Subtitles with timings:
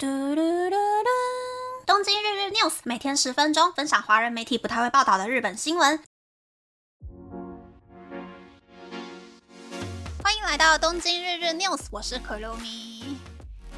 [0.00, 1.08] 嘟嘟嘟嘟！
[1.84, 6.00] 东京日日 news 每天十分钟，分享华人媒体不太会报道的日本新闻。
[10.22, 13.18] 欢迎来到东京日日 news，我是可露咪。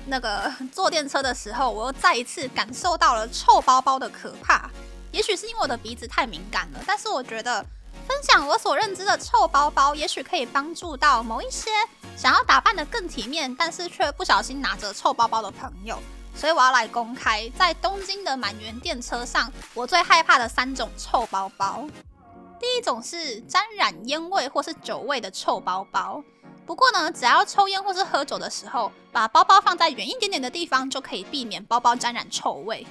[0.05, 4.69] 那个坐电车的时候，我又再一次感受到了臭包包的可怕。
[5.13, 7.65] 也许是因为我的鼻子太敏感了，但是我觉得
[8.07, 11.71] 分享我所认知的臭包包，也许可以帮助到某一些。
[12.21, 15.99] 想要打扮的更体面，但是却不小心拿着臭包包的朋友，
[16.35, 21.89] 所以我要来公开在东京的满员电车上，我最害怕的三种臭包包。
[22.59, 26.23] 第一种是沾染烟味或是酒味的臭包包，
[26.67, 32.87] 不过呢，只要抽烟或是喝酒的时候，把包包放在远一点点的地方，就可以避免包包沾染臭味。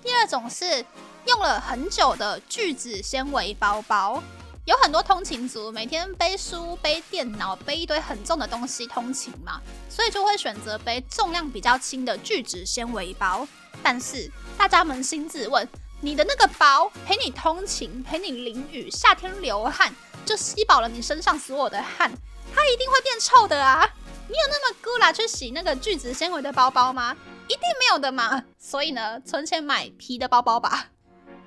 [0.00, 0.82] 第二种是
[1.26, 4.22] 用了很久的聚酯纤维包包。
[4.64, 13.46] 有很多通勤族每天背书、背电脑、背一堆很重的东西通勤嘛，所以就会选择背重量比较轻的聚酯纤维包。
[13.82, 15.68] 但是大家扪心自问，
[16.00, 19.92] 你的那个包陪你通勤、陪你淋雨、夏天流汗，
[20.24, 22.12] 就吸饱了你身上所有的汗，
[22.54, 23.84] 它一定会变臭的啊！
[24.28, 27.16] 你有那么孤啦去洗那个聚酯纤维的包包吗？
[27.48, 28.44] 一定没有的嘛！
[28.60, 30.91] 所以呢，存钱买皮的包包吧。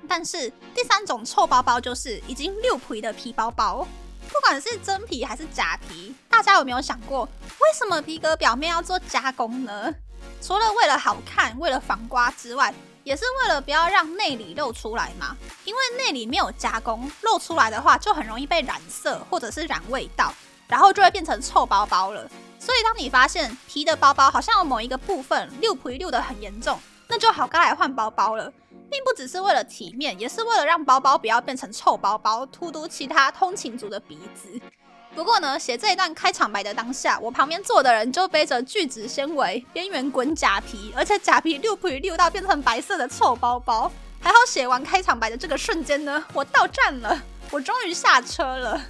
[0.08, 3.86] 但是第三种臭包包就是已经六皮的皮包包，
[4.28, 9.94] 不管是真皮还是假皮，大家有没有想过，为什么皮革表面要做加工呢？
[10.40, 12.72] 除了为了好看、为了防刮之外，
[13.04, 15.36] 也是为了不要让内里露出来嘛。
[15.64, 20.32] 因为内里没有加工，露出来的话就很容易被染色或者是染味道，
[20.68, 22.28] 然后就会变成臭包包了。
[22.58, 28.52] 所以当你发现皮的包包好像有某一个部分六皮六的很严重，那就好该来换包包了。
[28.90, 34.60] 并不只是为了体面，也是为了让包包不要变成臭包包，突突其他通勤族的鼻子。
[35.14, 43.90] 不过呢，写这一段开场白的当下，我旁边坐的人就背着聚酯纤维边缘滚假皮，而且假皮溜皮溜到变成白色的臭包包。
[44.20, 48.80] 还好写完开场白的这个瞬间呢，我到站了，我终于下车了。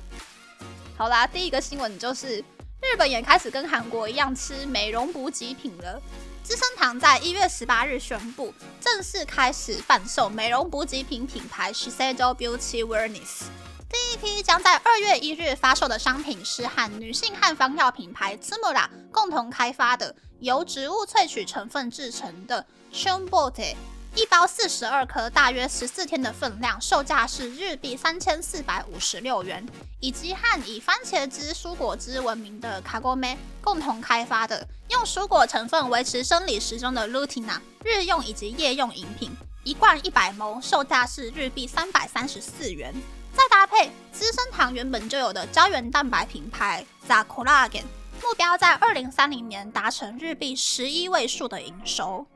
[0.97, 6.01] 好啦，第一个新闻就是日本也开始跟韩国一样吃美容补给品了。
[6.47, 13.47] 资生堂在一月十八日宣布，正式开始贩售美容补给品品牌 Shiseido Beauty Wellness。
[13.91, 23.75] 第一批将在二月一日发售的商品是和女性汉方药品牌 z m u r a 共同开发的由植物萃取成分制成的 Chunbote。
[24.17, 29.65] 一包四十二颗，大约十四天的分量，售价是日币三千四百五十六元。
[30.01, 39.31] 以及和以番茄汁、蔬果汁闻名的卡果梅共同开发的，用蔬果成分维持生理时钟的 Lutina 日用以及夜用饮品，
[39.65, 42.95] 一罐一百毫售价是日币三百三十四元。
[43.35, 47.83] 再搭配资生堂原本就有的胶原蛋白品牌 Zacollagen，
[48.23, 52.27] 目标在二零三零年达成日币十一位数的营收。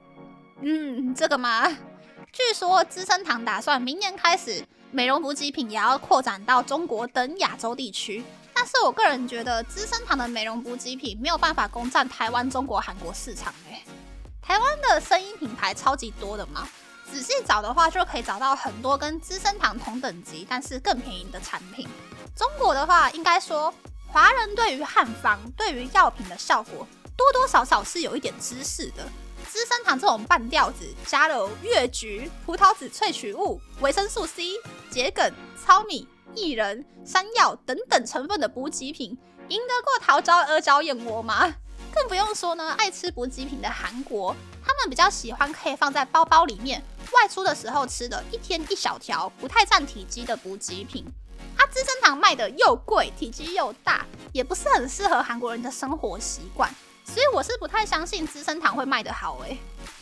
[0.63, 1.69] 嗯，这个嘛，
[2.33, 8.23] 据说资生堂打算明年开始美容补给品也要扩展到中国等亚洲地区。
[8.53, 13.55] 但是我个人觉得资生堂的美容补给品没有办法攻占台湾、中国、韩国市场。
[13.71, 13.83] 诶，
[14.43, 16.69] 台湾的声音品牌超级多的嘛，
[17.11, 21.89] 仔细找的话就可以找到很多跟资生堂同等级但是更便宜的产品。
[22.37, 23.73] 中国的话，应该说
[24.09, 29.09] 华人对于汉方、对于药品的效果多多少少是有一点知识的。
[29.51, 34.53] 资生堂这种半吊子，加了越橘、葡萄籽萃取物、维生素 C、
[34.93, 35.29] 桔梗、
[35.61, 36.07] 糙米、
[36.37, 39.19] 薏仁、山药等等成分的补给品，
[39.49, 41.53] 赢得过桃胶、阿胶、燕窝吗？
[41.93, 46.81] 更不用说呢，爱吃补给品的韩国，他们比较喜欢可以放在包包里面，
[47.13, 51.05] 外出的时候吃的，一天一小条，不太占体积的补给品。
[51.61, 56.75] 啊，资生堂卖的又贵，体积又大，也不是很适合韩国人的生活习惯。
[57.05, 59.59] 所以我是不太相信资生堂会卖得好诶。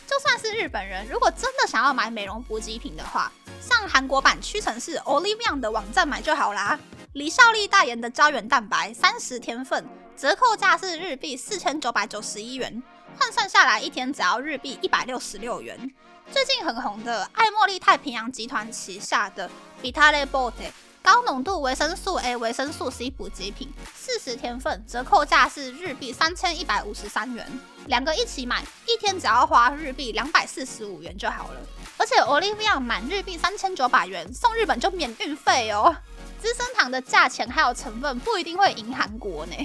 [0.07, 6.79] 就算是日本人，如果真的想要买美容补给品的话，上韩国版屈臣氏 Olivia 的网站买就好啦。
[7.13, 12.81] 李孝利代言的胶原蛋白三十天份，折扣价是日币四千九百九十一元，
[13.19, 15.93] 换算下来一天只要日币一百六十六元。
[16.31, 19.49] 最近很红的爱茉莉太平洋集团旗下的
[19.83, 20.71] Vitale Bote。
[21.01, 27.47] 高浓度维生素 A、维生素 C 补给品，四十天份，折扣价是日币三千一百五十三元。
[27.87, 31.59] 两个一起买，一天只要花日币两百四十五元就好了。
[31.97, 35.95] 而且 Olivia 满日币三千九百元送日本就免运费哦。
[36.41, 39.55] 资生堂的价钱还有成分不一定会赢韩国呢。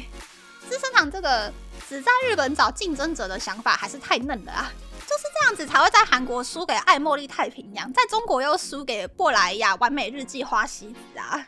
[0.68, 1.52] 资生堂这个
[1.88, 4.72] 只在日本找竞争者的想法还是太嫩了啊。
[5.14, 11.38] 就是这样子才会在韩国输给爱茉莉太平洋，在中国又输给珀莱雅完美日记花西子啊。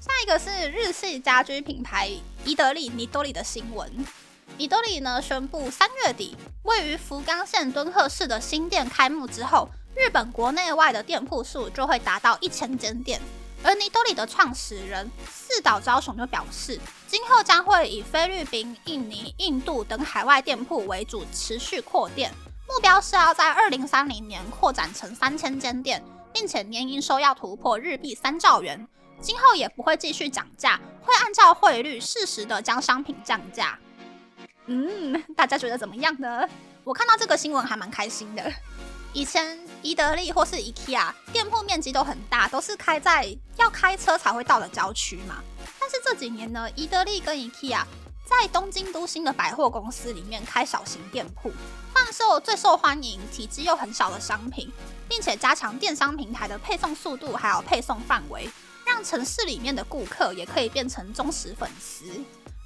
[0.00, 2.10] 下一个是日系家居品牌
[2.44, 3.88] 伊德利尼多利的新闻。
[4.56, 13.20] 伊多利呢宣布，三月底位于福冈县敦贺市的新店开幕之后，日本国内外的店铺数就会达到一千间店。
[13.62, 22.32] 而尼多里的创始人四岛昭雄就表示，今后将会以菲律宾、印尼、印度等海外店铺为主，持续扩店，
[22.68, 26.04] 目标是要在二零三零年扩展成三千间店，
[26.34, 28.86] 并且年营收要突破日币三兆元。
[29.20, 33.76] 今后也不会继续涨价，会按照汇率适时的将商品降价。
[34.66, 36.46] 嗯，大家觉得怎么样呢？
[36.84, 38.52] 我看到这个新闻还蛮开心的。
[39.14, 45.42] 以前宜得利或是 IKEA 店铺面积都很大，都是开在要开车才会到的郊区嘛。
[45.80, 47.82] 但是这几年呢，宜得利跟 IKEA
[48.24, 51.50] 在东京都心的百货公司里面开小型店铺，
[51.98, 54.72] 贩售最受欢迎、体积又很小的商品，
[55.08, 58.48] 并且加强电商平台的配送速度还有配送范围，
[58.86, 62.04] 让城市里面的顾客也可以变成忠实粉丝。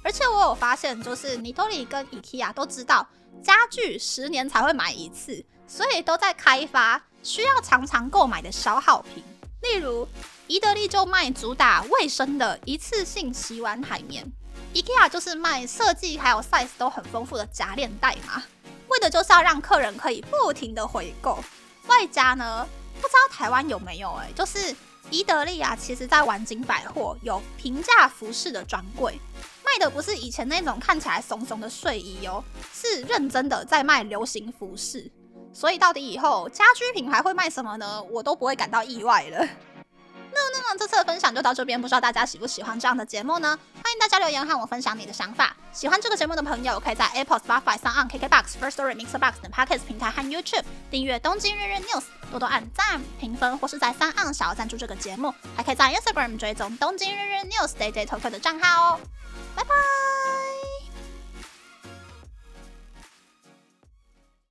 [0.03, 3.07] 而且我有发现，就是尼托里跟 IKEA 都知道
[3.41, 9.23] 家具十年才会买一次，所以都在开发需要常常购买的消耗品。
[9.63, 10.07] 例如，
[10.45, 14.31] 宜得利就卖主打卫生的一次性洗碗海绵
[14.75, 18.43] ，IKEA 就是卖设计还有 size 都很丰富的夹链袋嘛，
[18.93, 21.43] 为的就是要让客人可以不停的回购。
[21.87, 22.67] 外加呢，
[23.01, 24.73] 不知道台湾有没有哎，就是
[25.09, 29.19] 宜得利啊，其实在晚景百货有平价服饰的专柜。
[29.65, 35.11] 卖的不是以前那种看起来怂怂的睡衣哦，是认真的在卖流行服饰。
[35.51, 38.01] 所以到底以后家居品牌会卖什么呢？
[38.03, 39.47] 我都不会感到意外了。
[40.33, 43.57] 那那么这次的分享就到这边，不知道大家喜不喜欢这样的节目呢？
[43.75, 45.55] 欢迎大家留言和我分享你的想法。
[45.71, 52.01] 喜欢这个节目的朋友，可以在 Apple、Spotify、s o n KKBox、First Story、Mixer Box 等 Podcast 平台和 YouTube 订阅《东京日日 News》，
[52.31, 55.33] 多多按赞、评分，或是在三岸小赞助这个节目。
[55.55, 58.99] 还可以在 Instagram 追踪《东京日日 News》Day Day Tokyo 的账号哦。
[59.55, 60.22] 拜拜。